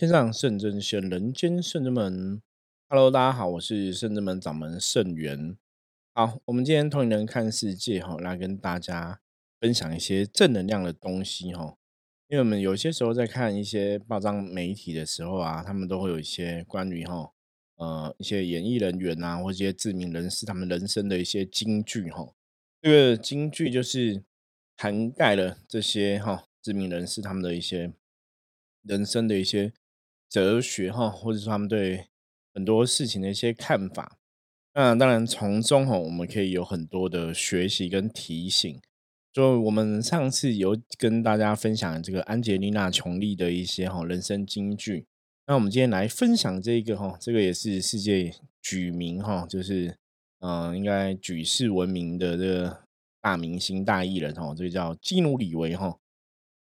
[0.00, 2.40] 天上圣真仙，人间圣真门。
[2.88, 5.58] Hello，大家好，我是圣真门掌门圣元。
[6.14, 9.20] 好，我们今天同龄人看世界哈，来跟大家
[9.60, 11.76] 分享一些正能量的东西哈。
[12.28, 17.34] 因为我们有些时候在看一些报章媒体的时候啊，他们都会有一些关于哈
[17.76, 22.26] 呃一些演艺人员啊，或一些知名人士他们人生的一些金句哈。
[22.80, 24.24] 这个金句就是
[24.78, 27.92] 涵盖了这些哈知名人士他们的一些
[28.84, 29.74] 人生的一些。
[30.30, 32.06] 哲学哈，或者说他们对
[32.54, 34.16] 很多事情的一些看法，
[34.72, 38.80] 那当然从中哈，我们可以有很多的学习跟提醒。
[39.32, 45.06] 就我们上次有跟大家分享这个安杰丽娜·琼丽的一些哈人生金句，
[45.46, 49.96] 那我们今天来分享这个哈，这个也是世界举名哈，就是
[50.40, 52.80] 嗯，应该举世闻名的这个
[53.20, 55.96] 大明星大艺人哈，这个叫基努·里维哈。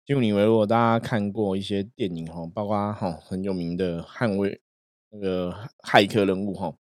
[0.05, 4.61] 就你为，如果大家看过一些电影哈，包括哈很有名的捍卫
[5.09, 6.75] 那个骇客任务哈，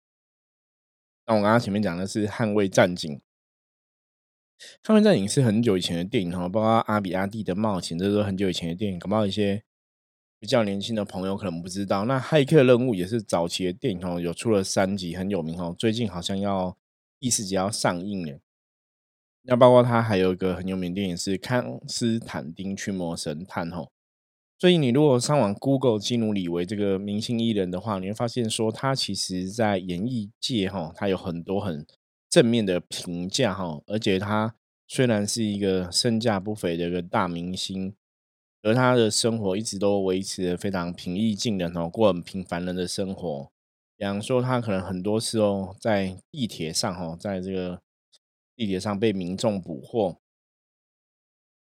[1.25, 3.21] 那我刚刚前面讲的是捍卫战警，
[4.83, 9.63] 捍卫战警是很久以前的电影哈，包括阿比阿蒂的冒险，这都是很久以前的电影，搞不好一些
[10.37, 12.03] 比较年轻的朋友可能不知道。
[12.03, 16.77] 那骇客任务也是早期的电影哦，有出了三集，很有名哦，最近好像要
[17.21, 18.37] 第四集要上映了。
[19.45, 23.91] 那包括他还有一个很有名的电影是《康斯坦丁驱魔神探》吼，
[24.57, 31.85] 所以你如果上网 Google 基努里维这个明星艺人的话，你会发现说他其实在演艺界哈，他有很多很
[32.29, 34.55] 正面的评价哈，而且他
[34.87, 37.93] 虽然是一个身价不菲的一个大明星，
[38.61, 43.49] 而他的生活一直都维持的非常平易近人哦，过很平凡人的生活。
[43.97, 47.82] 比方说，他可能很多时候在地铁上哦，在这个。
[48.63, 50.17] 地铁上被民众捕获，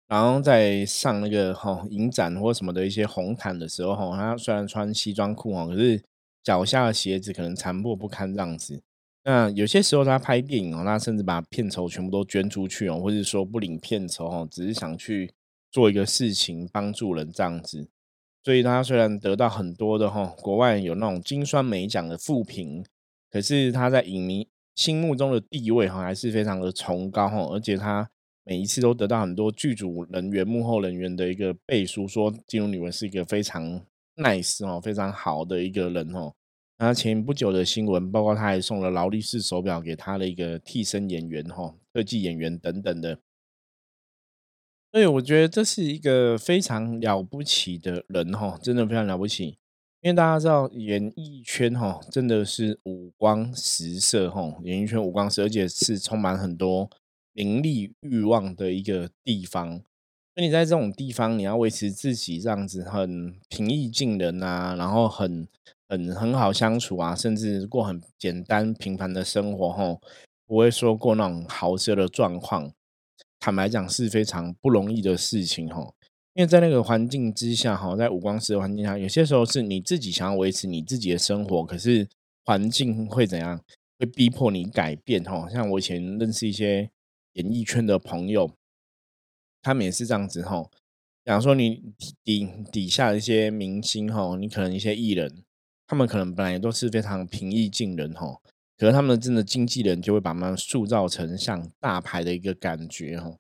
[0.10, 6.04] 然后在上那个哈影展或什么的一些红毯的时候哈，他虽然穿西装裤哈，可是
[6.44, 8.82] 脚下的鞋子可能残破不堪这样子。
[9.24, 15.34] 那有些时候他拍电影哦，他甚至把片酬全部都捐出去哦，或者说不领片酬哦，只是想去
[15.72, 17.88] 做一个事情帮助人这样子。
[18.44, 22.86] 所以他虽然得到很多的哈国外有那种金酸梅奖的复评，
[23.30, 24.50] 可是他在影迷。
[24.82, 28.10] 心目中的地位哈还是非常的崇高哈，而且他
[28.44, 33.80] 每一次都得到很多剧组人员、幕后人员的一个背书，说金融女文是一个非常
[34.16, 36.34] nice 哦，非常好的一个人哦。
[36.80, 43.20] 那前不久的新闻，包括他还送了劳力士手表给他的一个替身演员哈，特技演员等等的。
[44.92, 49.60] 所以我觉得这是一个非常了不起的人哈，真的非常了不起。
[50.02, 56.90] 因为大家知道演艺圈哈，真的是五光十色哈，演艺圈五光十色，而且是充满很多
[57.34, 59.80] 名利欲望的一个地方。
[60.36, 65.48] 那你在这种地方，你要维持自己这样子很平易近人啊，然后很
[65.88, 70.00] 很很好相处啊，甚至过很简单平凡的生活哈，
[70.48, 72.74] 不会说过那种豪奢的状况。
[73.40, 75.94] 坦白讲，是非常不容易的事情哈。
[76.34, 82.08] 因为在那个环境之下，哈，在五光十的环境下，有些时候是你自己想要维持你自己的生活，可是
[82.46, 83.62] 环境会怎样？
[84.00, 85.48] 会逼迫你改变，哈。
[85.50, 86.90] 像我以前认识一些
[87.34, 88.50] 演艺圈的朋友，
[89.62, 90.64] 他们也是这样子，哈。
[91.24, 91.94] 比方说，你
[92.24, 95.44] 底底下的一些明星，哈，你可能一些艺人，
[95.86, 98.42] 他们可能本来都是非常平易近人，哈，
[98.76, 103.38] 可是他们真的经纪人就会把他们塑造成像大牌的一个感觉，哈。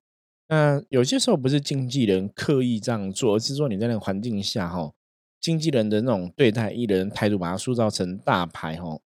[0.51, 4.91] 那有些时候不是经纪人刻意这样做，而是说你在那个环境下哈，
[5.39, 9.00] 经纪人的那种对待艺人态度，把它塑造成大牌哈。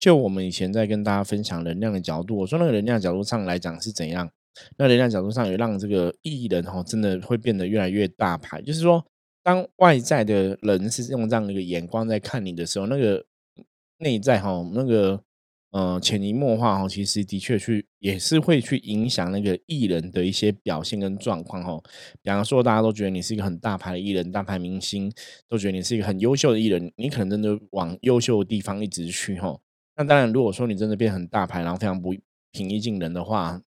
[0.00, 4.30] 就我们以前在跟大家分享能量的角度，我说那个能量角度上来讲是怎样？
[4.78, 8.62] 那能量角度上也让这个艺人哈，真的会变得越来越大牌。
[8.62, 9.04] 就是说，
[9.42, 13.22] 当外在的人是用这样的一个眼光在看你的时候，那个
[13.98, 15.22] 内在哈，那个。
[15.76, 21.78] 呃，潜移默化哈，其实的确去也是会去影响那个艺人的一些表现跟状况哈。
[22.22, 25.12] 比方说，大家都觉得你是一个很大牌的艺人、大牌明星，
[25.46, 29.54] 都觉得你是一个很优秀的艺人，你可能真的往优秀的地方一直去哈。
[29.96, 32.14] 那当然，如果说你真的变很大牌，然后非常不
[32.52, 33.60] 平易近人的话，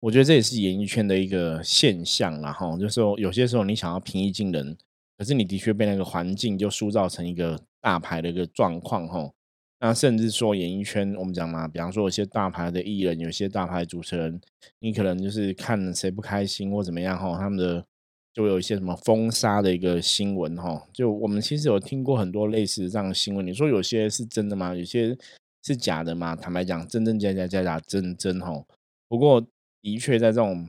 [0.00, 2.76] 我觉得这也是演艺圈的一个现象啦哈。
[2.76, 4.76] 就是说，有些时候你想要平易近人，
[5.16, 9.30] 可是你的确被那个环境就塑造成一个大牌的一个状况哈。
[9.78, 14.40] 那甚至说演艺圈，我们讲嘛，比方说有些大牌的艺人，有些大牌主持人，
[14.78, 17.84] 你可能就是看谁不开心或怎么样哈，他们的
[18.32, 20.88] 就有一些什么封杀的一个新闻哈。
[20.94, 24.74] 就我们其实有听过很多类似的这样的新闻，你说有些是真的吗？
[24.74, 25.14] 有些
[25.62, 26.34] 是假的吗？
[26.34, 28.64] 坦白讲，真真假假，假假真真哈。
[29.08, 29.46] 不过
[29.82, 30.68] 的确在这种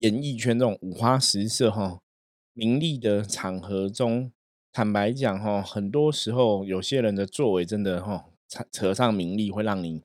[0.00, 2.00] 演艺圈这种五花十色哈
[2.54, 4.32] 名利的场合中。
[4.74, 10.02] 坦白讲哈，很多时候有些人的作为真的哈，扯扯上名利会让你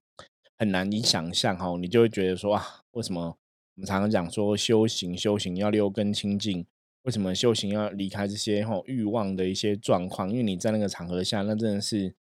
[0.60, 3.36] 很难以想象哈，你就会觉得说啊，为什么
[3.76, 6.64] 我们常常讲说修行修行要六根清净，
[7.02, 10.30] 为什么修行要离开这些哈欲望的一些状况？
[10.30, 12.14] 因为你在那个场合下，那真的是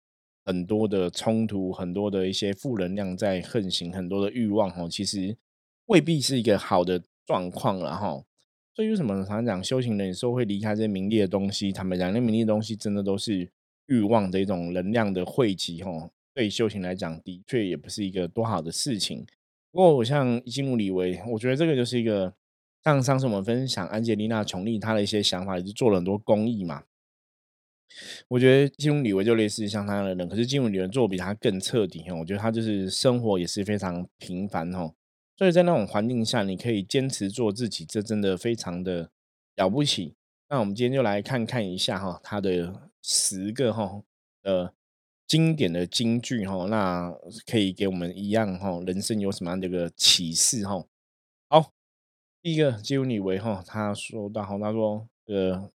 [0.46, 5.36] 很多的冲突，很多的一些负能量在横行，很多的欲望哈，其实
[5.88, 8.24] 未必是一个好的状况了哈。
[8.78, 11.72] 所以为什么常常讲修行人有时候会离开这些名利的东西？
[11.72, 13.50] 坦白讲，那名利的东西真的都是
[13.88, 16.12] 欲望的一种能量的汇集，吼。
[16.36, 19.26] 对修行来讲，的确也不是一个多好的事情。
[19.72, 22.32] 不过，我像进入李维，我觉得这个就是一个
[22.84, 26.84] 像上次我们分享安吉丽娜琼丽她的一些想法，也是做了很多公益嘛。
[28.28, 34.94] 我觉得进入李维就类似像他的人，可是进入李维做比他更彻底，我觉得他就是生活也是非常平凡，吼。
[35.38, 39.12] 所以在那种环境下，你可以坚持做自己，这真的非常的
[39.56, 40.16] 了不起。
[40.50, 44.02] 那我们今天就来看看一下哈，他的十个哈
[44.42, 44.74] 呃
[45.28, 47.14] 经典的金句哈，那
[47.46, 50.84] 可以给我们一样哈，人生有什么样的一个启示哈？
[51.50, 51.72] 好，
[52.42, 55.70] 第一个基努里维哈，他说到哈，他说呃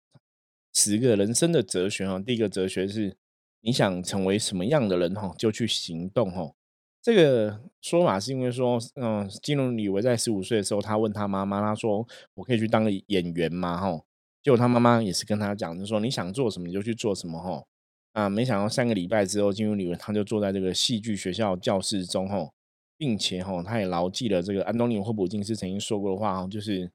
[0.73, 3.15] 十个人生的哲学哈，第一个哲学是
[3.59, 6.53] 你想成为什么样的人哈，就去行动哈。
[7.01, 14.00] 这个说法是因为说，嗯，金融李维在十五岁的时候，他问他妈妈，他说：“我可以去当个演员吗？”哈，
[14.44, 17.65] 结果他妈妈也是跟他讲，就说：“你想做什么你就去做什么。”哈，
[18.13, 22.53] 啊，没想到三个礼拜之后，金融李维他就坐在这个戏剧学校教室中，吼，
[22.98, 26.92] 并且吼，他也牢记了这个安东尼霍普金斯曾经说过的话，就是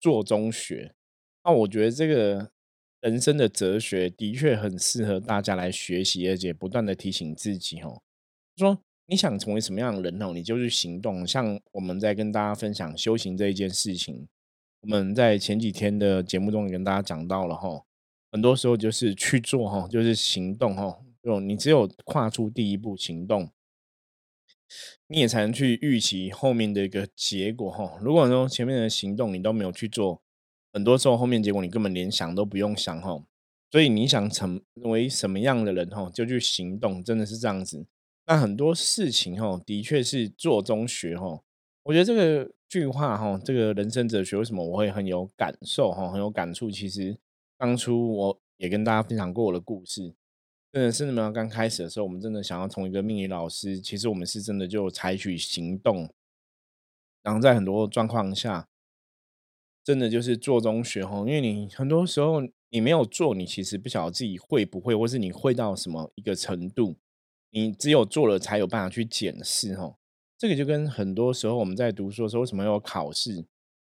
[0.00, 0.92] 做中学。
[1.44, 2.50] 那我觉得这个
[3.02, 8.02] 人生的哲学的确很适合大家来学习，而且不断的提醒自己，吼，
[8.56, 8.80] 说。
[9.06, 10.32] 你想成为什么样的人哦？
[10.32, 11.26] 你就去行动。
[11.26, 14.26] 像我们在跟大家分享修行这一件事情，
[14.80, 17.84] 我们在前几天的节目中也跟大家讲到了哈。
[18.32, 20.98] 很多时候就是去做哈，就是行动哈。
[21.22, 23.50] 就你只有跨出第一步行动，
[25.06, 27.98] 你也才能去预期后面的一个结果哈。
[28.00, 30.22] 如果说前面的行动你都没有去做，
[30.72, 33.22] 很多时候后面结果你根本连想都不用想哈。
[33.70, 37.86] 所以你想成为什么样的人哈，就去行动，真的是这样子。
[38.26, 41.42] 那很多事情哈，的确是做中学哈。
[41.82, 46.70] 我觉得这个句话哈，这个人生哲学为什么我会很有感受哈，很有感触。
[46.70, 47.18] 其实
[47.58, 50.14] 当初我也跟大家分享过我的故事，
[50.72, 56.10] 真的是那么刚开始的时候，我们真的想要从一个命理老师，其实我们是真的就采取行动，
[57.22, 58.66] 然后在很多状况下，
[59.84, 61.18] 真的就是做中学哈。
[61.18, 66.96] 因为你很多时候你没有做，你其实不晓得自己会不会，或是你会到什么一个程度。
[67.54, 69.94] 你只有做了，才有办法去检视哈。
[70.36, 73.36] 这个就跟很多时候我们在读书的时候，为什么要考试？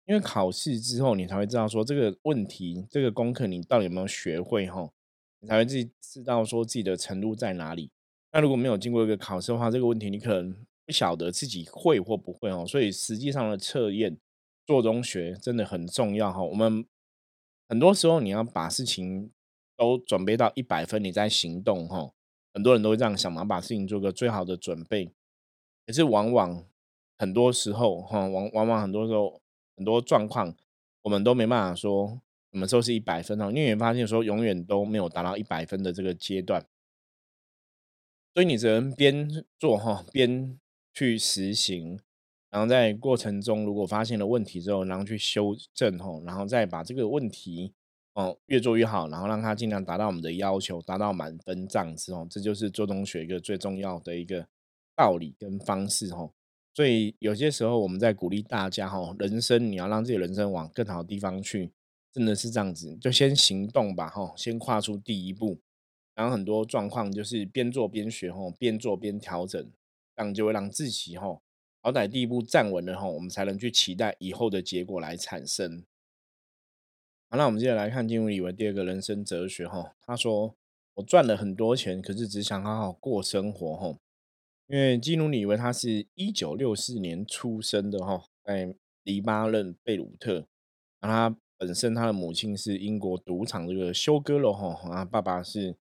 [0.07, 4.91] 因为考试之后，你才会知道说这个问题、这个功课你到底有没有学会哈，
[5.39, 7.93] 你才会自己知道说自己的程度在哪里。
[8.33, 10.53] 那如果没有经过一个考试的话，这个问题你可能
[10.85, 12.67] 不晓得自己会或不会哦。
[12.67, 14.19] 所以实际上的测验
[14.67, 16.43] 做中学真的很重要哈。
[16.43, 16.85] 我们
[17.69, 19.31] 很多时候你要把事情
[19.77, 22.11] 都准备到一百分，你再行动哈。
[22.53, 25.13] 很多人都会这样想嘛，把事情做个最好的准备。
[25.87, 26.65] 可是往往
[27.19, 29.41] 很多时候，哈，往往往很多时候
[29.77, 30.55] 很多状况，
[31.03, 32.21] 我们都没办法说
[32.53, 36.67] 什么时候是一百分哦，因为发现说永远都没有达到一百分的这个阶段。
[38.35, 40.59] 所以你只能边做哈，边
[40.93, 42.01] 去实行，
[42.51, 47.73] 然后在过程中如果发现了问题之后，然后去修正哈，然后再把这个问题。
[48.15, 54.47] 哦，越做越好，然后让他尽量达到我们的要求，达到满分这样子哦，这就是做中学一个最重要的一个
[54.97, 56.33] 道理跟方式哦。
[56.75, 61.73] 所以有些时候我们在鼓励大家哈，人生你要让自己人生往更好的地方去，
[62.13, 65.61] 真的是这样子，就先行动吧哈，先跨出第一步。
[66.17, 69.63] 然后很多状况就是边做边学哈，边做边调整，
[70.17, 71.41] 这样就会让自己哈，
[71.81, 75.85] 好歹第一步站稳了哈，我们才能去期待以后的结果来产生。
[77.33, 79.95] 好，那我们接着来看金融里维第二个人生哲学哈。
[80.05, 80.57] 他说
[80.95, 83.97] ：“我赚了很多钱，可是只想好好过生活哈。”
[84.67, 90.45] 因为金努里维他是一九六四年出生的哈，在黎巴嫩贝鲁特。
[91.03, 95.77] 那他本身他的母亲是英国赌场这个休哥罗哈，啊，爸爸是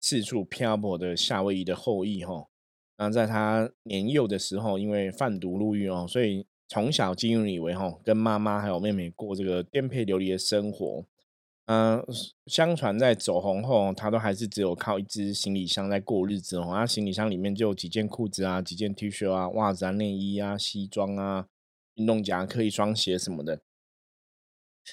[0.00, 2.46] 四处漂泊的夏威夷的后裔哈。
[2.98, 6.46] 那在他年幼的时候，因为贩毒入狱哦，所以。
[6.68, 11.04] 从小金融以为哈，跟妈妈还有妹妹过这个颠沛流离的生活。
[11.64, 12.02] 嗯，
[12.46, 16.66] 相传在走红后，他都还是只有靠一只行李箱在过日子哦。
[16.70, 21.46] 他行李箱里面就有几件裤子啊，几件 T 恤啊，袜子啊，内衣啊，西装啊，
[21.94, 23.60] 运动夹克，一双鞋什么的。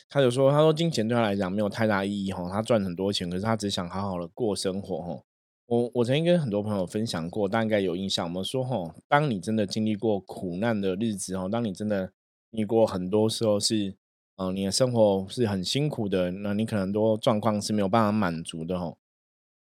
[0.10, 5.24] 他就说：“他说金钱对他来讲没有太大意义哈，他赚很多钱，可是他只想好好的过生活哈。”
[5.68, 8.28] 我我曾经跟很多朋友分享过，大概有印象。
[8.28, 12.06] 我们说哈，当你真的经历过苦难的日子哈，当你真的
[12.52, 13.96] 经历过很多时候是，
[14.36, 18.96] 嗯，你的生活是很辛苦的，那你可能多状况是没有办法满足的哈。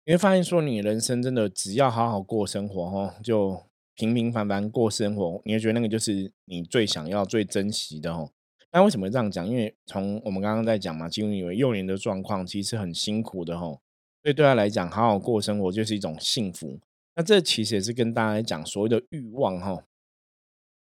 [0.03, 3.61] 你会发现说，你人生真的只要好好过生活哈，就
[3.93, 8.27] 平平凡凡过生活，你会觉得那个就是你最想要、最珍惜的哈。
[8.71, 9.47] 那为什么这样讲？
[9.47, 13.77] 因为从我们刚刚在讲嘛，金以为幼年的状况其实很辛苦的哈。
[14.23, 16.79] 所以对他来讲，好好过生活就是一种幸福。
[17.15, 19.83] 那这其实也是跟大家讲所谓的欲望哈。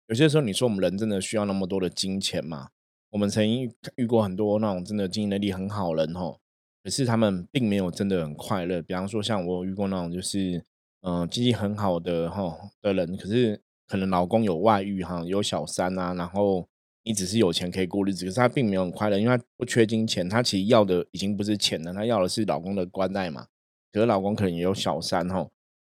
[0.07, 2.69] 有些时候你说我们人真的需要那么多的金钱吗？
[3.11, 6.37] 我们曾经遇过很多那种真的经济能力很好人哈，
[6.83, 8.81] 可是他们并没有真的很快乐。
[8.81, 10.63] 比方说像我遇过那种就是
[11.01, 16.67] 嗯经济很好的哈的人，可是可能老公有外遇哈，有小三啊，然后。
[17.09, 23.47] 你只是有钱可以过日子，可是他并没有很快乐，因为他不缺金钱，他其实要的已经不是钱了，他要的是老公的关爱嘛。
[23.91, 25.49] 可是老公可能也有小三哈，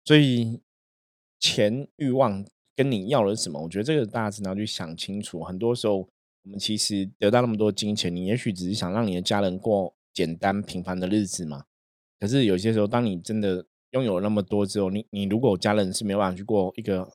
[0.04, 0.60] 所以
[1.38, 2.44] 钱欲望
[2.74, 3.62] 跟你要的是什么？
[3.62, 5.44] 我觉得这个大家真的要去想清楚。
[5.44, 11.62] 很多时候，我们其实得到那么多金钱，你也许只是想让你的家人过简单平凡的日子嘛。
[12.18, 17.08] 可是有些时候，当你真的拥有那么多之后，你你如果家人是没有办法去过一个。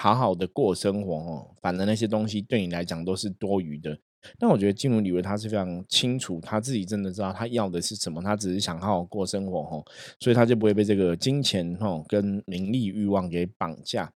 [0.00, 3.98] 好好的过生活哦，反正那些东西对你来讲都是多余的。
[4.38, 9.84] 但我觉得金融李维他是非常清楚，他自己真的知道他要的是什么，他只是想好好过生活哦，
[10.20, 14.12] 所以他就不会被这个金钱哦跟名利欲望给绑架。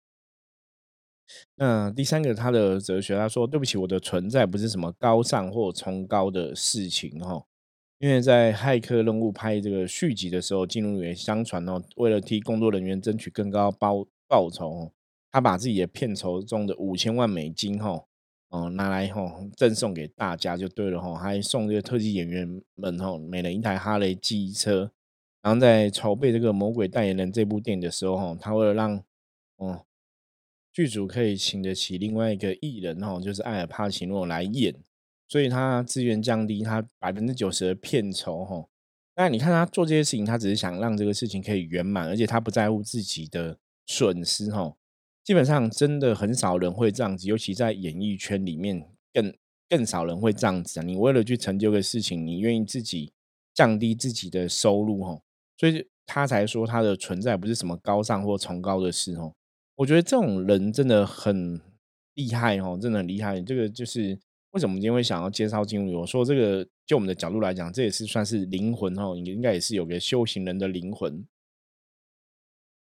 [1.56, 7.44] 那第三个他的哲学，他说：“对不起，我的存在不是什么高尚或崇高的事情哦。”
[7.98, 14.92] 因为在骇客任务拍这个续集的时候，金融李维相传哦，为了替工作人员争取更高报报酬。
[15.32, 18.04] 他把自己的片酬中的五千万美金，哈，
[18.50, 19.22] 哦，拿来哈
[19.56, 24.92] 赠送给大家就对了，哈，还送这个特技演员们，哈，每人一台哈雷机车。
[25.40, 29.02] 然后在筹备这个《魔鬼代言人》这部电影的时候，哈，他为了让，
[29.56, 29.84] 哦，
[30.70, 34.76] 剧组可以请得起另外一个艺人，哈，就是艾尔帕奇诺来演，
[35.26, 38.68] 所以他自愿降低他百分之九十的片酬，哈。
[39.16, 44.76] 那你看他做这些事情，他只是想让这个事情可以圆满，而且他不在乎自己的损失，哈。
[45.24, 49.32] 基本上真的很少人会这样子，尤其在演艺圈里面，更
[49.68, 50.82] 更少人会这样子！
[50.82, 53.12] 你为了去成就个事情，你愿意自己
[53.54, 55.20] 降低自己的收入哈，
[55.56, 59.32] 所以他才说他的存在不是什么高尚或崇高的事哦。
[59.76, 61.60] 我觉得这种人真的很
[62.14, 63.40] 厉害哦，真的很厉害。
[63.40, 64.18] 这个就是
[64.50, 66.00] 为什么今天会想要介绍金融。
[66.00, 71.24] 我说这个，就我们的角度来讲，这也是算是灵魂哦，应该也是有个修行人的灵魂。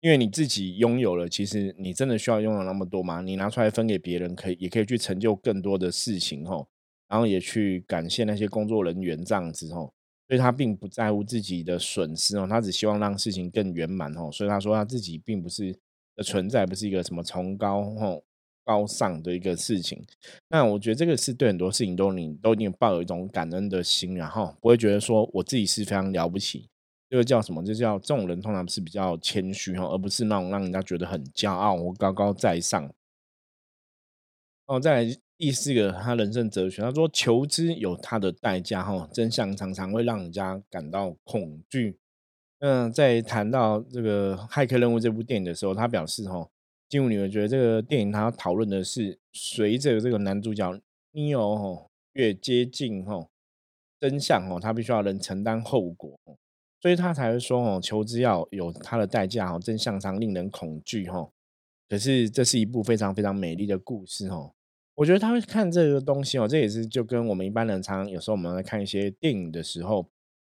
[0.02, 3.22] 因为你自己拥有了，其实你真的需要拥有那么多吗？
[3.22, 6.68] 你拿出来分给别人，可以也可以去成就更多的事情吼，
[7.10, 9.94] 然后也去感谢那些工作人员这样子吼，
[10.30, 15.78] 所以他并不在乎自己的损失哦，他只希望让事情更圆满吼，所以他说他自己并不是
[16.16, 18.24] 的存在不是一个什么崇高吼
[18.64, 20.02] 高尚的一个事情。
[20.48, 26.70] 那我觉得这个是对很多事情都你都一定抱有一种感恩的心，然后不会觉得说我自己是非常了不起。
[27.10, 27.64] 这个叫什么？
[27.66, 32.94] 这叫这种人通常是比较谦虚哈，而不是那种让人家觉得很骄傲或高高在上。
[34.68, 41.98] 哦，再来第四个，他人生哲学，他说求知有它的代价哈，真相常常会让人家感到恐惧。
[42.60, 46.48] 嗯，在谈到这个《骇客任务》这部电影的时候，他表示哈，
[46.88, 50.80] 金武女觉得这个电影他讨论的是随着这个男主角
[51.14, 53.28] Neo 越接近哈
[54.00, 56.20] 真相哦，他必须要能承担后果。
[56.82, 61.32] 所以他才会说哦，求知要有它的代价哦，真相常令人恐惧哦。
[61.90, 64.54] 可是这是一部非常非常美丽的故事哦。
[64.96, 70.06] 我觉得他会看这个东西哦，这也是就跟我们一般人常常有时候我们来看一些电影的时候，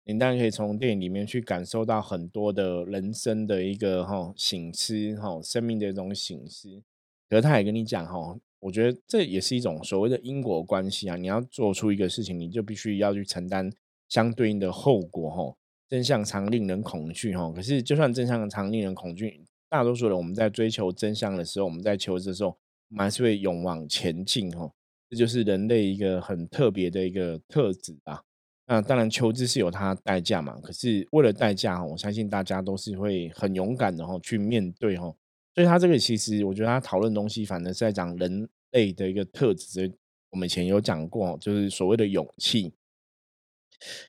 [0.06, 6.84] 你当然可以从电影里面去感受到很多的人生的一个哈醒思哈，生命的一种醒思。
[7.30, 11.16] 可是他也跟你讲哈，我觉得这也是一种所谓的因果关系啊。
[11.16, 13.72] 你要做出一个事情，你就必须要去承担
[14.08, 15.56] 相对应的后果哈。
[15.94, 22.50] 真相常令人恐惧哈，可是就算真相常令人恐惧，大多数人我们在追求真相的时候，我们在求知的时候，
[22.90, 24.68] 我们还是会勇往前进哈。
[25.08, 28.20] 这就是人类一个很特别的一个特质啊。
[28.66, 35.14] 那当然求知是有它代价嘛，可是为了代价，我相信大家都是会很勇敢的哈去面对哈。
[35.54, 39.94] 所以他这个其实我觉得他讨论东西，反正是在讲人类的一个特质。
[40.32, 42.74] 我们以前有讲过，就是所谓的勇气。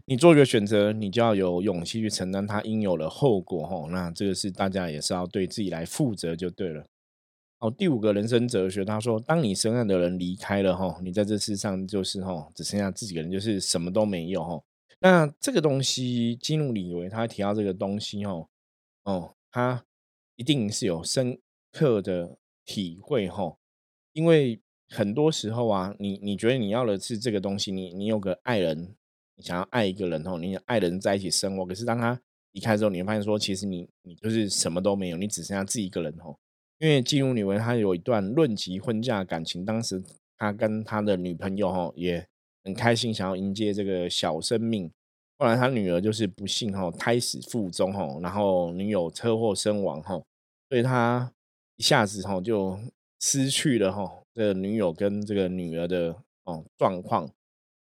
[0.07, 3.89] 你做一个选择，你就要有勇气去承担它应有的后果，吼。
[3.91, 6.87] 那这个是大家也是要对自己来负责就对了。
[7.61, 14.63] 哦，第五个人生哲学，他说：当你深爱的人离开了哈，你在这世上就是哈，只剩下自己的人，就是什么都没有哈。
[15.01, 18.47] 那这个东西，基努里维他提到这个东西哈，
[19.05, 19.85] 哦，他
[20.37, 21.39] 一定是有深
[21.73, 23.57] 刻的体会哈，
[24.13, 28.95] 因为很多时候啊，你你觉得你要的是这个东西，你你有个爱人，
[29.37, 32.21] 你想要爱一个人哦，你爱人在一起生活，可是当他
[32.53, 36.37] 离开之后，你会发现说，其实你你就是什么都没有，你只剩下自己一个人哦。
[36.79, 40.03] 因为基努里维他有一段论及婚嫁感情，当时
[40.37, 42.27] 他跟他的女朋友哈也
[42.63, 44.91] 很开心，想要迎接这个小生命。
[45.37, 50.21] 后来他女儿就是不幸哈胎死腹中哈，然后女友车祸身亡哈，
[50.69, 51.33] 所以他
[51.77, 52.79] 一下子哈就
[53.21, 56.15] 失去了哈这个女友跟这个女儿的
[56.45, 57.29] 哦状况，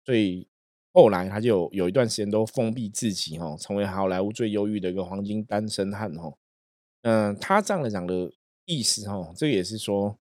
[0.06, 0.48] 所以
[0.94, 6.34] 后来他就有一段时间都封闭自己哦，成为好莱坞最忧郁的一个黄金单身汉哦。
[7.02, 8.32] 嗯，他这样来讲的。
[8.66, 10.16] 意思哦，这也是说，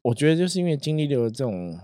[0.00, 1.78] 我觉得就是因为经历了这种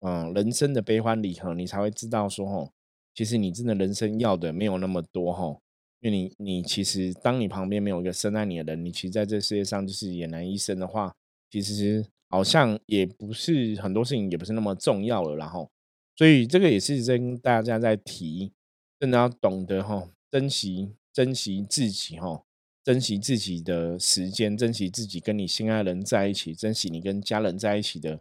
[0.00, 2.70] 嗯人生的悲欢离合，你才会知道说哦，
[3.14, 5.58] 其实你真的人生要的没有那么多哈，
[6.00, 11.12] 因为你你其实当你旁边没有一个深爱你的人，你其实在这世界上就是俨然一生的话，
[11.50, 15.68] 其实好像也不是很多事情也不是那么重要了，然后，
[16.16, 18.52] 所以这个也是跟大家在提，
[19.00, 22.44] 真的要懂得哈，珍惜珍惜自己哈。
[22.84, 28.20] 珍惜自己的时间，珍惜自己跟你心爱人在一起，珍惜你跟家人在一起的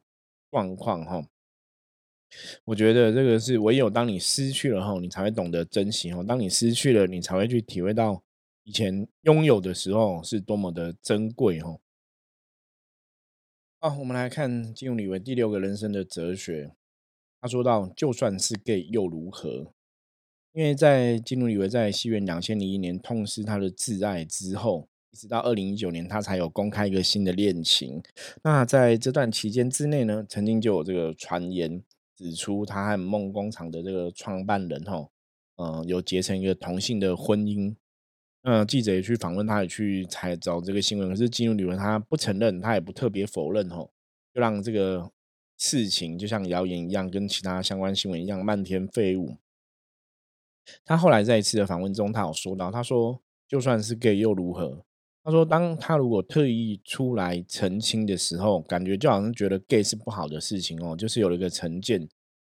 [0.49, 1.27] 状况哈。
[2.63, 6.23] 我觉得这个是唯有当你失去了后，你才会懂得珍惜哦。
[6.25, 8.23] 当你失去了，你才会去体会到
[8.63, 11.81] 以前拥有的时候是多么的珍贵哦。
[13.81, 16.73] 好，我们来看金融里维第六个人生的哲学。
[17.43, 19.49] 他说到：“就算是 gay 又如何？”
[20.55, 28.01] 因为在基努里维在西元两千零一年痛失他的挚爱之后，一直到二零一九年，他才有公开一个新的恋情。
[28.43, 31.83] 那在这段期间之内呢，曾经就有这个传言
[32.15, 35.05] 指出，他和梦工厂的这个创办人哈，
[35.57, 37.75] 嗯，有结成一个同性的婚姻。
[38.43, 43.85] 那记者也去访问他，也去采找这个新闻，可是基努里维他不承认，他也不特别否认哈，
[44.33, 45.11] 就让这个
[45.57, 49.37] 事情就像谣言一样，跟其他相关新闻一样漫天飞舞。
[50.85, 54.85] 他后来在一次的访问中，他有说到，他说就算是 gay 又如何？
[55.25, 62.07] 他说，当他如果特意出来澄清的时候，感觉就好像觉得 gay 是不好的事情哦，就是有了一个成见，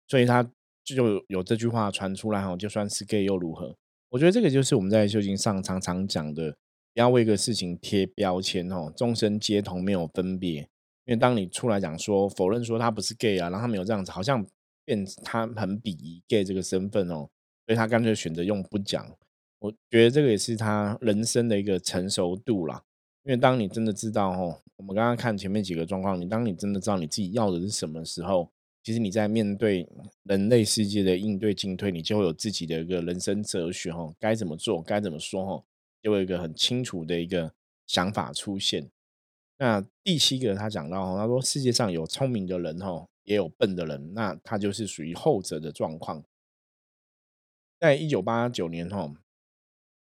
[0.07, 0.43] 所以他
[0.83, 3.77] 就有这句话传出来哦，就算是 gay 又如何？
[4.09, 6.51] 我觉得这个就是我们在修行上常常讲的，
[6.93, 10.69] 不要为一个事情贴标签哦，众生皆同，没有分别。
[11.07, 14.45] 因为当你出来讲说否认说他不是 gay 啊，然后他没有这样子，好像
[14.85, 17.27] 变他很鄙夷 gay 这个身份哦。
[17.65, 19.09] 所以他干脆选择用不讲，
[19.59, 22.83] 我觉得这个也是他人生的一个成熟度啦。
[23.23, 28.49] 因为当你真的知道哦，我们刚刚看前面几个状况，你当你真的知道你自己要的是什么时候，
[28.83, 29.85] 其实你在面对
[30.23, 35.63] 人类世界的应对进退，你就会有自己的一个人生哲学哦，该怎么做，该怎么说哦，
[36.01, 37.51] 就会有一个很清楚的一个
[37.85, 38.89] 想法出现。
[39.59, 46.23] 那第七个他讲到，他说世界上有聪明的人哈，也有笨的人，那他就是属于后者的状况。
[47.79, 49.03] 在一九八九年，哈，《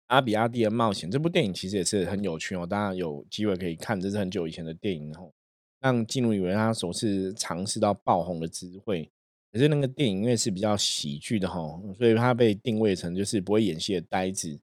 [0.07, 5.31] 阿比阿蒂的冒险》这部电影其实也是很有趣哦，大家有机会可以看，这是很久以前的电影，哦，
[5.79, 9.09] 让基努以为他首次尝试到爆红的机会。
[9.51, 14.59] 可是那个电影因为是比较喜剧的，哈，所以他被定位成就是不会演戏的呆子。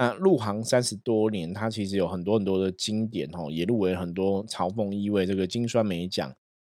[0.00, 6.34] 那入行三十多年，他其实有很多很多的经典，哦，也入围很多嘲讽意味这个金酸梅奖。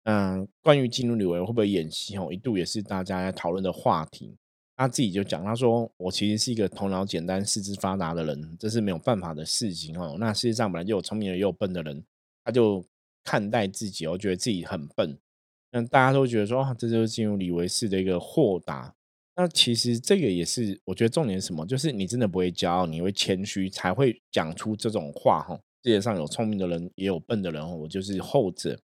[0.06, 4.36] 嗯，关于基努里维会不会演戏，哦，一度也是大家在讨论的话题。
[4.76, 10.18] 他自己就讲，他说：“我其实是一个头脑简单、四肢发达的人，这是没有办法的事情哦。
[10.20, 12.04] 那世界上本来就有聪明人，也有笨的人。
[12.44, 12.84] 他就
[13.24, 15.16] 看待自己，我觉得自己很笨。
[15.72, 18.96] 那大家都觉得说，这就是进入李维斯的一个豁达。
[19.42, 21.66] 那其实这个也是，我觉得重点是什么？
[21.66, 25.42] 就是你真的不会骄傲，你会谦虚，才会讲出这种话。
[25.42, 27.80] 哈，世界上有聪明的人，也有笨的人。
[27.80, 28.80] 我就是后者。”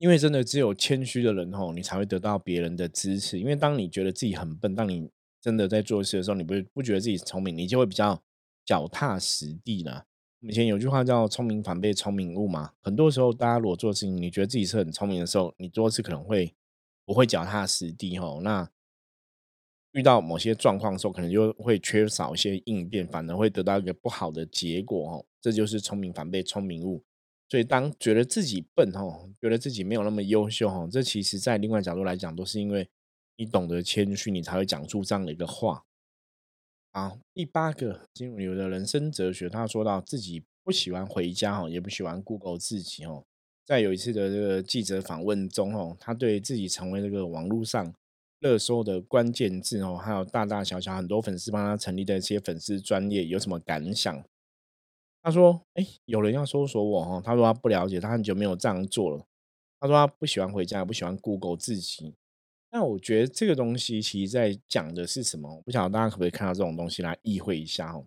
[0.00, 3.38] 因为真的只有谦虚的人吼，你才会得到别人的支持。
[3.38, 5.10] 因为当你觉得自己很笨，当你
[5.42, 8.22] 真的在做事的时候，你不不觉得自己聪明，你就会比较
[8.64, 10.06] 脚踏实地了。
[10.40, 12.72] 以前有句话叫“聪明反被聪明误”嘛。
[12.80, 16.54] 很多时候，大家如果做事情，你觉得自己是很聪明的时候，你做事可能会
[17.04, 18.40] 不会脚踏实地吼。
[18.40, 18.70] 那
[19.96, 25.24] 遇到某些状况的时候，可能就会缺少一些应变，反而会得到一个不好的结果哦。
[25.40, 27.02] 这就是聪明反被聪明误。
[27.48, 32.86] 所以，当觉得自己笨哦，觉得自己没有那么优秀哦，这其实在另外角度来讲，都是因为
[33.38, 35.84] 你懂得谦虚，你才会讲出这样的一个话。
[36.92, 43.24] 好，第八个金融流的人生哲学，他说到自己不喜欢回家哦，也不喜欢 Google 自己哦。
[43.64, 47.94] 在有一次的这个记者访问中哦，他对自己成为这个网络上
[48.40, 54.24] 热搜的关键字哦，还有大大小小很多粉丝帮他成立的一些粉丝专业有什么感想？
[55.22, 59.26] 他说：“哎，有人要搜索我哦。”他说他不了解，他很久没有这样做了。
[59.80, 62.14] 他说他不喜欢回家，不喜欢 Google 自己。
[62.70, 65.62] 那我觉得这个东西其实在讲的是什么？
[65.62, 68.04] 不晓得大家可不可以看到这种东西来意会一下哦。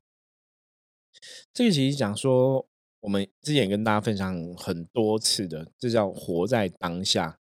[1.52, 2.68] 这个其实讲说，
[3.00, 7.39] 我们之前跟大家分享很多次的，这叫活在当下。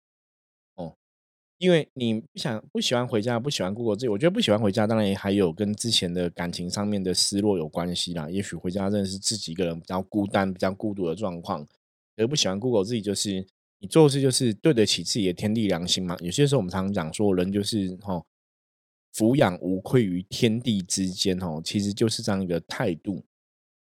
[1.59, 8.29] 因为你不想不喜欢回家，不喜欢 Google 自己，我觉得不喜欢回家，当然也还有跟之前的感情上面的失落有关系啦。
[8.29, 11.67] 也许回家真的是自己一个人比较孤单、比较孤独的状况，
[12.15, 13.45] 而不喜欢顾顾自己，就是
[13.79, 16.15] 你做事就是对得起自己的天地良心嘛。
[16.21, 18.23] 有些时候我们常常讲说，人就是哈，
[19.11, 23.21] 俯仰无愧于天地之间，哦，其实就是这样一个态度。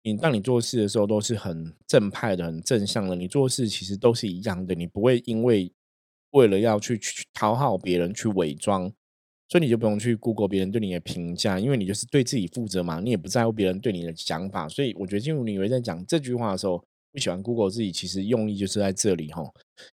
[0.03, 5.71] 你当你做事的时候都是很正派的、很正向的，你做事其实都是一样的，你不会因为。
[6.31, 8.91] 为了要去去讨好别人，去伪装，
[9.47, 14.69] 所以你就不用去 Google 别人对你的评价，因为你就是对自己负责嘛，你也不在乎别人对你的想法。
[14.69, 19.43] 所以我觉得，进入你以为在讲这句话的时候，不喜欢 Google 自己，其实用意就是在这里哈，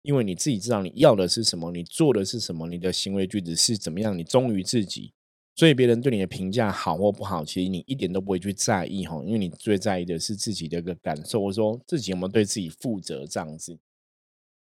[0.03, 5.12] 因为你自己知道你要的是什么，你做的是什么，你的行为举止是怎么样，你忠于自己，
[5.55, 13.79] 所以别人对你的评价好或不好，其实你一点都不会去在意哈，因为你最在意的是自己的一个感受，我说自己有没有对自己负责这样子。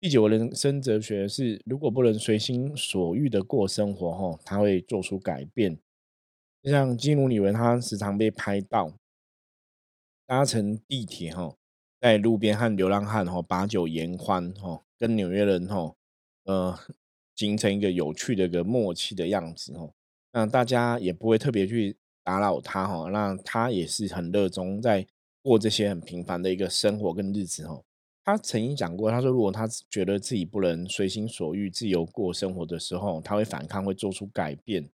[0.01, 5.77] 第九人生哲学是：如果不能随心所欲的过生活，哈，他会做出改变。
[6.63, 8.93] 就像基努里维，他时常被拍到
[10.25, 11.53] 搭乘地铁，哈，
[11.99, 15.93] 在路边和流浪汉，哈，把酒言欢，哈，跟纽约人，哈，
[16.45, 16.79] 呃，
[17.35, 19.91] 形成一个有趣的一个默契的样子，哈，
[20.31, 25.05] 那大家也不会特别去打扰他，哈，那他也是很热衷在
[25.41, 27.81] 过这些很平凡的一个生活跟日子，哈。
[28.23, 34.87] 他曾经讲过，他说如果他觉得自己不能随心所欲、自由过生活的时候，他会反抗，会做出改变。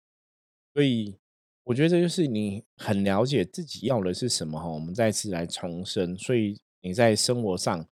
[0.75, 1.17] 所以
[1.65, 4.69] 我觉得这就是你很了解自己要的是什么哈。
[4.69, 7.87] 我们再次来重申，所以你在生活上，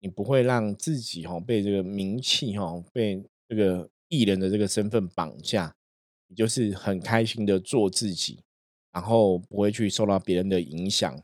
[0.00, 5.74] 你不会让自己哈被这个名气哈被这个艺人的这个身份绑架，
[6.28, 8.40] 你就是很开心的做自己，
[8.92, 11.20] 然后不会去受到别人的影响。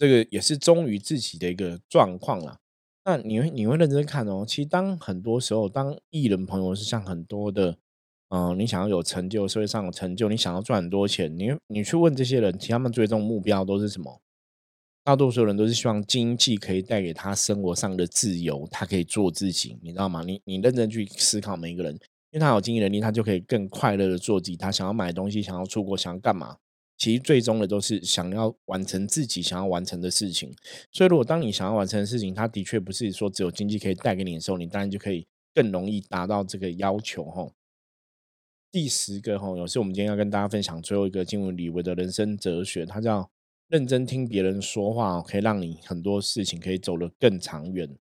[0.00, 2.58] 这个也是忠于自己的一个状况啦。
[3.04, 4.46] 那你会你会认真看哦。
[4.48, 7.76] 其实当很多时候，当艺人朋友是像很多的，
[8.30, 14.22] 嗯，你想要有成就，社会上有成就，你想要赚很多钱，你你去问这些人，其实他们最终目标都是什么？
[15.04, 20.22] 大多数人都是希望经济可以带给他生活上的自由，他可以做自己，你知道吗？
[20.24, 21.92] 你你认真去思考每一个人，
[22.30, 24.56] 因为他有经济能力，他就可以更快乐的做自己。
[24.56, 26.56] 他想要买东西，想要出国，想要干嘛？
[27.00, 30.54] 其实最终的都是想要完成自己想要完成的事情，
[30.92, 37.54] 所以如果当你想要完成的事情，它的确不是说只有经济可以带给你的时候，你当然就可以更容易达到这个要求吼。
[38.70, 43.30] 第十个哈，有时我们今天要跟大家分享最后一个进入李维的人生哲学，它叫
[43.68, 47.96] 认真听别人说话，可以让你很多事情可以走得更长远。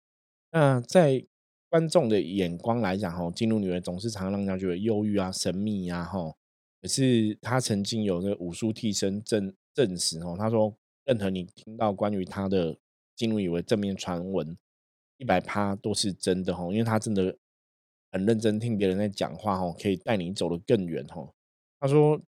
[0.51, 1.25] 那在
[1.69, 6.35] 观众的眼光来讲吼，进入女人总是常常让人家觉得忧郁啊、神秘啊吼。
[6.81, 10.73] 可是他曾经有那个武术替身证证实哦，他说
[11.05, 12.77] 任何你听到关于他的
[13.15, 14.57] 进入以为正面传闻，
[15.17, 17.35] 一百趴都是真的哦，因为他真的
[18.11, 21.33] 很认真听别人在讲话哦，可以带你走得更远哦。
[21.79, 22.19] 他说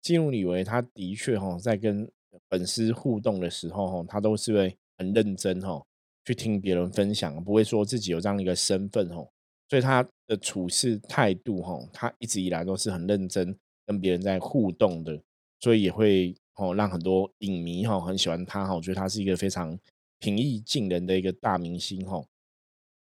[0.00, 2.10] 进入以为他的确哦，在跟
[2.48, 5.84] 粉丝互动的时候哦，他都是会很认真哦，
[6.24, 9.28] 去听别人分享，不会说自己有这样一个身份哦，
[9.68, 13.54] 所以他的处事态度哦，他一直以来都是很认真。
[13.88, 15.18] 跟别人在互动的，
[15.60, 19.78] 所以也会哦让很多影迷哈很喜欢他哈，我觉得他是一个非常
[20.18, 22.22] 平易近人的一个大明星哈。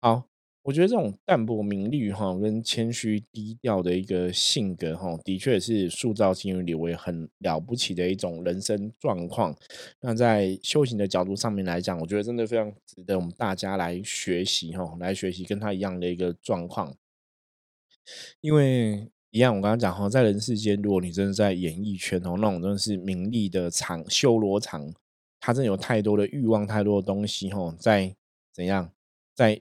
[0.00, 0.28] 好，
[0.62, 9.56] 我觉得这种淡泊名利哈跟谦虚低调的一个性格哈，的确是塑造金鱼李维很了不起的一种人生状况。
[10.00, 16.94] 那在修行的角度上面来讲，我觉得真的非常值得我们大家来学习哈，来学习跟他一样的一个状况，
[18.40, 19.10] 因为。
[19.30, 24.90] 一样，我刚刚讲哈，在人世间，如果你真的在演艺圈哦，那种真的是名利的场、修罗场，
[25.38, 28.14] 他真的有太多的欲望、太多的东西哈，在
[28.54, 28.90] 怎样，
[29.34, 29.60] 在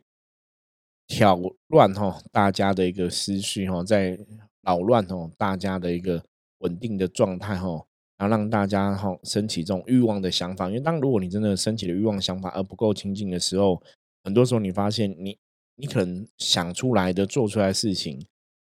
[1.05, 4.17] 挑乱哈大家的一个思绪哈，在
[4.61, 6.23] 扰乱哈大家的一个
[6.59, 7.85] 稳定的状态哈，
[8.17, 10.67] 然后让大家哈升起这种欲望的想法。
[10.69, 13.81] 因为当如果你真的升起了欲望想法而不够清净的时候，
[14.23, 15.37] 很多时候你发现你
[15.75, 18.25] 你可能想出来的、做出来的事情。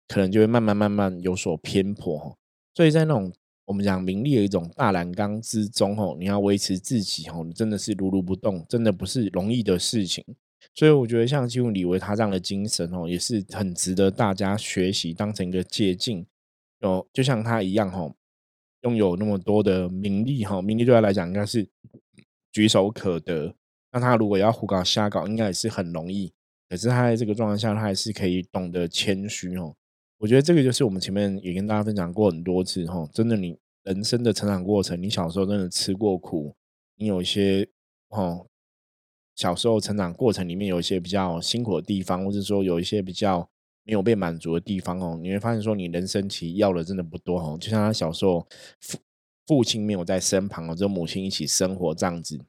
[0.08, 2.38] 可能就会慢慢慢慢有所偏颇，
[2.74, 3.32] 所以在那种
[3.66, 10.24] 我们讲名利的一种大染缸之中，吼，你要维持自己，吼，真的是如如不动，真的不是容易的事情。
[10.74, 16.26] 所以我觉得像基努李维他这样的精神，哦，也是很值得大家学习，当成一个借鉴。
[16.82, 18.16] 哦就像他一样，吼，
[18.84, 21.68] 拥有那么多的名利，哈，名利对他来讲应该是
[22.52, 23.56] 举手可得。
[23.92, 26.32] 那他如果要胡搞瞎搞，应该也是很容易。
[26.70, 29.76] 可是他在这个状态下，他还是可以懂得谦虚，哦。
[30.20, 36.56] 我觉得这个就是我们前面也跟大家分享过很多次哈，真的，你人生的成长过程，你小时候真的吃过苦，
[36.96, 37.68] 你有一些
[38.10, 38.48] 哦，
[39.36, 43.48] 小时候成长过程里面有一些比较辛苦的地方，或者说有一些比较
[43.84, 48.48] 没有被满足的地方哦，你会发现说你人生其实要的真的不多哦，就像他小时候
[48.82, 48.98] 父
[49.46, 52.44] 父亲没有在身旁哦，只有母亲一起生活这样子，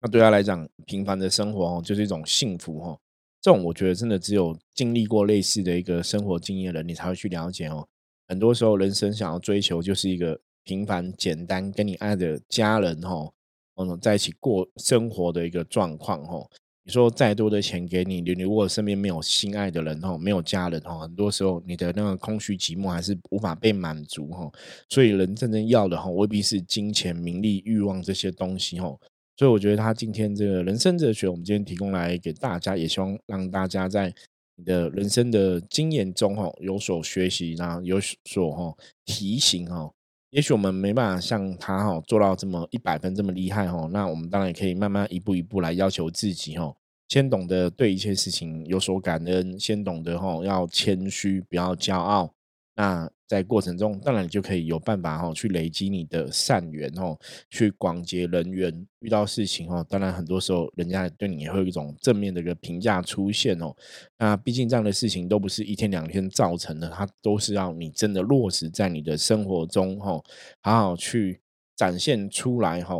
[0.00, 3.00] 那对他来讲，平凡的生活哦，就是一种幸福哦。
[3.40, 7.86] 这种我觉得真的只有经历过类似的一个生活经验的人，你才会去了解哦。
[8.26, 13.32] 很多时候，人生想要追求就是一个平凡简单，跟你爱的家人哈，
[13.76, 16.46] 嗯，在一起过生活的一个状况哈。
[16.84, 24.50] 你说再多的钱给你，你如果身边没有心爱的人哈，没有家人哈，很多时候你的那个空虚寂寞还是无法被满足哈。
[24.88, 28.94] 所以，人真正要的哈，未必是金钱、名利、欲望这些东西哈。
[29.38, 34.12] 所以我觉得他今天这个人生哲学，我们今天提供来给大家，也希望让大家在
[34.56, 39.88] 你的人生的经验中哈有所学习，然后有所哈提醒哈。
[40.30, 46.74] 也许我们没办法像他哈做到这么一百分这么厉害哈，那我们当然也可以慢慢一步一步来要求自己哈。
[47.08, 52.34] 先懂得对一切事情有所感恩，先懂得哈要谦虚，不要骄傲。
[52.78, 57.18] 那在过程中，当然你就可以有办法哈，去累积你的善缘哦，
[57.50, 58.86] 去广结人缘。
[59.00, 63.74] 遇到事情哦，当然很多时候人家对你也会有一种正面的一个评价出现哦。
[64.16, 70.22] 那毕竟这样的事情都不是一天两天造成的，它都是要你真的落实在你的生活中哈，
[70.62, 71.40] 好好去
[71.74, 72.94] 展现出来哈。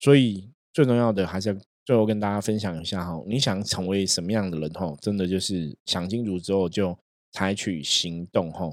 [0.00, 6.98] 所以最重要的还是要最后跟大家分享一下哈，你想成为什么样的人哈，真的就是想清楚之后就
[7.30, 8.68] 采取行动哈。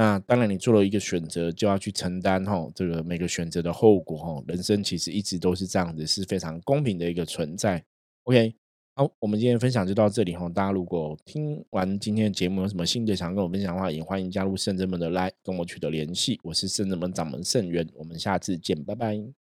[0.00, 4.42] 那当然，你做了一个选择，就要去承担哈这个每个选择的后果哈。
[4.48, 7.84] 人生其实一直都是这样子，是非常公平的一个存在。
[8.22, 8.54] OK，
[8.94, 10.48] 好，我们今天分享就到这里哈。
[10.48, 16.40] 大家如果听完今天的节目有什么新的想跟我分享的话，也欢迎加入圣真门的来跟我取得联系。
[16.44, 19.39] 我是圣真门掌门圣元，我们下次见，拜拜。